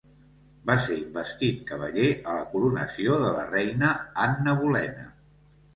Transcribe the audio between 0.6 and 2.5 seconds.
Va ser investit cavaller a la